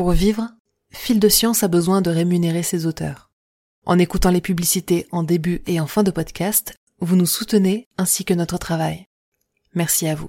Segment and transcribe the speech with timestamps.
[0.00, 0.48] Pour vivre,
[0.92, 3.28] Fil de Science a besoin de rémunérer ses auteurs.
[3.84, 8.24] En écoutant les publicités en début et en fin de podcast, vous nous soutenez ainsi
[8.24, 9.04] que notre travail.
[9.74, 10.28] Merci à vous.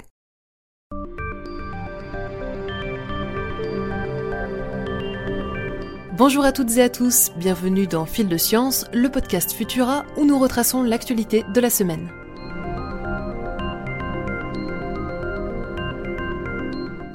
[6.17, 10.26] Bonjour à toutes et à tous, bienvenue dans Fil de Science, le podcast Futura où
[10.26, 12.10] nous retraçons l'actualité de la semaine.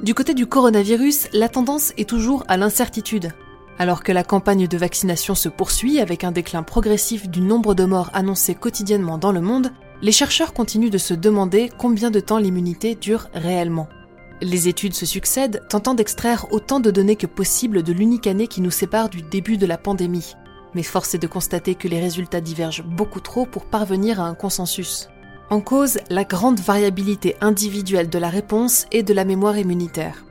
[0.03, 3.31] Du côté du coronavirus, la tendance est toujours à l'incertitude.
[3.79, 7.83] Alors que la campagne de vaccination se poursuit avec un déclin progressif du nombre de
[7.83, 9.71] morts annoncés quotidiennement dans le monde,
[10.03, 13.89] les chercheurs continuent de se demander combien de temps l'immunité dure réellement.
[14.39, 18.61] Les études se succèdent, tentant d'extraire autant de données que possible de l'unique année qui
[18.61, 20.35] nous sépare du début de la pandémie.
[20.75, 24.35] Mais force est de constater que les résultats divergent beaucoup trop pour parvenir à un
[24.35, 25.09] consensus.
[25.49, 30.25] En cause, la grande variabilité individuelle de la réponse et de la mémoire immunitaire.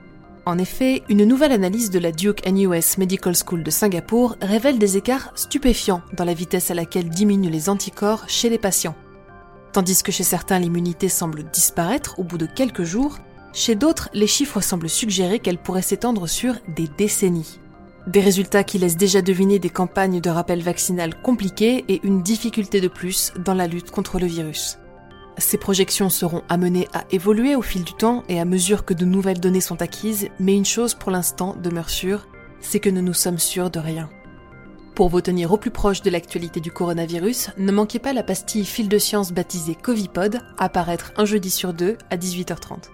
[0.45, 4.99] En effet, une nouvelle analyse de la Duke NUS Medical School de Singapour révèle des
[4.99, 8.95] écarts stupéfiants dans la vitesse à laquelle diminuent les anticorps chez les patients.
[9.73, 13.19] Tandis que chez certains l'immunité semble disparaître au bout de quelques jours,
[13.55, 17.59] chez d'autres, les chiffres semblent suggérer qu'elle pourrait s'étendre sur des décennies.
[18.07, 22.83] Des résultats qui laissent déjà deviner des campagnes de rappel vaccinal compliquées et une difficulté
[22.83, 24.79] de plus dans la lutte contre le virus.
[25.39, 29.05] Ces projections seront amenées à évoluer au fil du temps et à mesure que de
[29.05, 32.27] nouvelles données sont acquises, mais une chose pour l'instant demeure sûre,
[32.61, 34.09] c'est que nous nous sommes sûrs de rien.
[34.95, 38.65] Pour vous tenir au plus proche de l'actualité du coronavirus, ne manquez pas la pastille
[38.65, 42.89] fil de science baptisée Covipod, à paraître un jeudi sur deux à 18h30.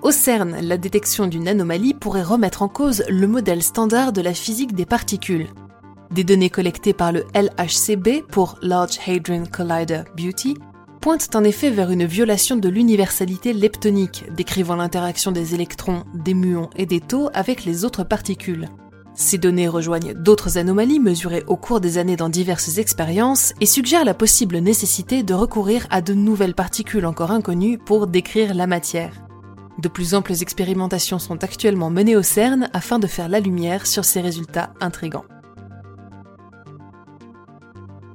[0.00, 4.32] Au CERN, la détection d'une anomalie pourrait remettre en cause le modèle standard de la
[4.32, 5.48] physique des particules.
[6.14, 10.56] Des données collectées par le LHCb pour Large Hadron Collider Beauty
[11.00, 16.70] pointent en effet vers une violation de l'universalité leptonique, décrivant l'interaction des électrons, des muons
[16.76, 18.68] et des taux avec les autres particules.
[19.16, 24.04] Ces données rejoignent d'autres anomalies mesurées au cours des années dans diverses expériences et suggèrent
[24.04, 29.26] la possible nécessité de recourir à de nouvelles particules encore inconnues pour décrire la matière.
[29.82, 34.04] De plus amples expérimentations sont actuellement menées au CERN afin de faire la lumière sur
[34.04, 35.24] ces résultats intrigants.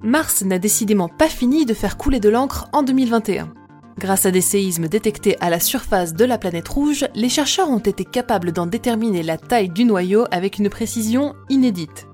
[0.01, 3.51] Mars n'a décidément pas fini de faire couler de l'encre en 2021.
[3.97, 7.79] Grâce à des séismes détectés à la surface de la planète rouge, les chercheurs ont
[7.79, 12.07] été capables d'en déterminer la taille du noyau avec une précision inédite.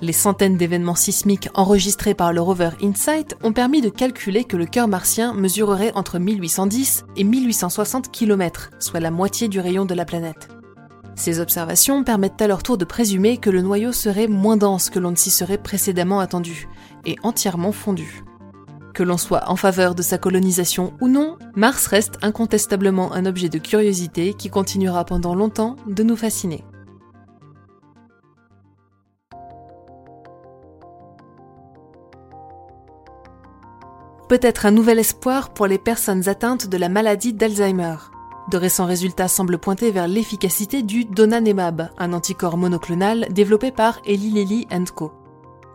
[0.00, 4.66] Les centaines d'événements sismiques enregistrés par le rover InSight ont permis de calculer que le
[4.66, 10.04] cœur martien mesurerait entre 1810 et 1860 km, soit la moitié du rayon de la
[10.04, 10.48] planète.
[11.22, 14.98] Ces observations permettent à leur tour de présumer que le noyau serait moins dense que
[14.98, 16.66] l'on ne s'y serait précédemment attendu,
[17.06, 18.24] et entièrement fondu.
[18.92, 23.48] Que l'on soit en faveur de sa colonisation ou non, Mars reste incontestablement un objet
[23.48, 26.64] de curiosité qui continuera pendant longtemps de nous fasciner.
[34.28, 37.96] peut-être un nouvel espoir pour les personnes atteintes de la maladie d'Alzheimer.
[38.50, 44.30] De récents résultats semblent pointer vers l'efficacité du donanemab, un anticorps monoclonal développé par Eli
[44.30, 45.12] Lilly Co.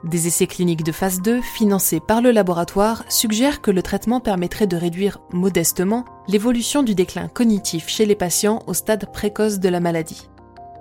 [0.04, 4.68] Des essais cliniques de phase 2, financés par le laboratoire, suggèrent que le traitement permettrait
[4.68, 9.80] de réduire modestement l'évolution du déclin cognitif chez les patients au stade précoce de la
[9.80, 10.30] maladie.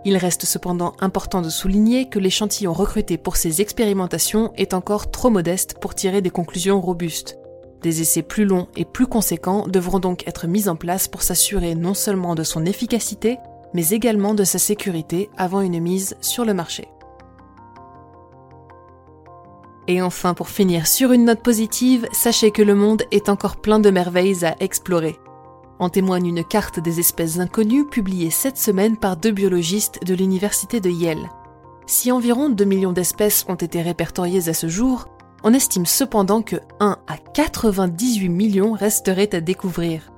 [0.05, 5.31] Il reste cependant important de souligner que l'échantillon recruté pour ces expérimentations est encore trop
[5.31, 7.39] modeste pour tirer des conclusions robustes,
[7.82, 11.75] des essais plus longs et plus conséquents devront donc être mis en place pour s'assurer
[11.75, 13.38] non seulement de son efficacité,
[13.75, 16.88] mais également de sa sécurité avant une mise sur le marché.
[19.88, 23.78] Et enfin, pour finir sur une note positive, sachez que le monde est encore plein
[23.78, 25.16] de merveilles à explorer.
[25.78, 30.81] En témoigne une carte des espèces inconnues publiée cette semaine par deux biologistes de l'université
[30.81, 31.31] de Yale.
[31.87, 35.06] Si environ 2 millions d'espèces ont été répertoriées à ce jour,
[35.43, 40.12] on estime cependant que 1 à 98 millions resteraient à découvrir.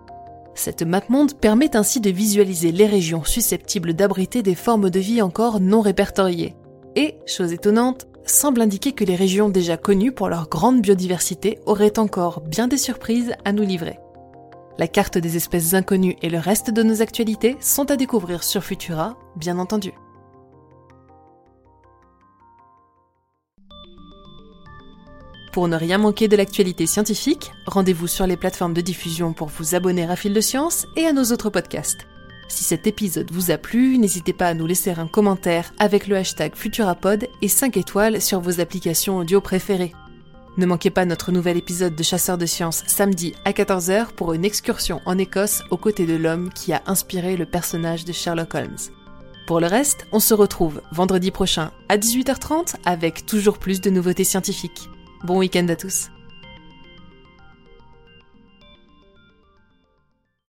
[0.55, 5.23] Cette map monde permet ainsi de visualiser les régions susceptibles d'abriter des formes de vie
[5.23, 6.57] encore non répertoriées.
[6.97, 11.99] Et, chose étonnante, semble indiquer que les régions déjà connues pour leur grande biodiversité auraient
[11.99, 13.99] encore bien des surprises à nous livrer.
[14.79, 18.63] La carte des espèces inconnues et le reste de nos actualités sont à découvrir sur
[18.63, 19.93] Futura, bien entendu.
[25.59, 29.75] Pour ne rien manquer de l'actualité scientifique, rendez-vous sur les plateformes de diffusion pour vous
[29.75, 32.07] abonner à Fil de Science et à nos autres podcasts.
[32.47, 36.15] Si cet épisode vous a plu, n'hésitez pas à nous laisser un commentaire avec le
[36.15, 39.95] hashtag Futurapod et 5 étoiles sur vos applications audio préférées.
[40.59, 44.45] Ne manquez pas notre nouvel épisode de Chasseurs de sciences samedi à 14h pour une
[44.45, 48.79] excursion en Écosse aux côtés de l'homme qui a inspiré le personnage de Sherlock Holmes.
[49.49, 54.23] Pour le reste, on se retrouve vendredi prochain à 18h30 avec toujours plus de nouveautés
[54.23, 54.89] scientifiques.
[55.25, 56.11] Bon week-end à tous